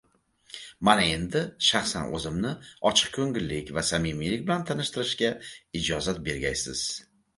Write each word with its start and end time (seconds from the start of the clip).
Mana 0.87 1.03
endi, 1.17 1.41
shaxsan 1.65 2.15
o‘zimni 2.19 2.53
ochchiqko‘ngillik 2.91 3.69
va 3.79 3.83
samimiylik 3.93 4.47
bilan 4.49 4.67
tanishtirishga 4.71 5.31
ijozat 5.83 6.27
bergaysiz. 6.31 6.83